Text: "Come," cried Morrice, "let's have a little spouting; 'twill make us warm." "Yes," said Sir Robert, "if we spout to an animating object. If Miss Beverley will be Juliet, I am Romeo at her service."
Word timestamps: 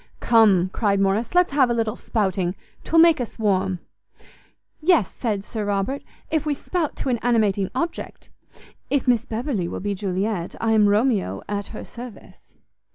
"Come," 0.19 0.69
cried 0.69 0.99
Morrice, 0.99 1.35
"let's 1.35 1.53
have 1.53 1.69
a 1.69 1.75
little 1.75 1.95
spouting; 1.95 2.55
'twill 2.83 2.97
make 2.99 3.21
us 3.21 3.37
warm." 3.37 3.77
"Yes," 4.81 5.13
said 5.13 5.43
Sir 5.43 5.63
Robert, 5.63 6.01
"if 6.31 6.43
we 6.43 6.55
spout 6.55 6.95
to 6.95 7.09
an 7.09 7.19
animating 7.19 7.69
object. 7.75 8.31
If 8.89 9.07
Miss 9.07 9.27
Beverley 9.27 9.67
will 9.67 9.79
be 9.79 9.93
Juliet, 9.93 10.55
I 10.59 10.71
am 10.71 10.89
Romeo 10.89 11.43
at 11.47 11.67
her 11.67 11.83
service." 11.85 12.51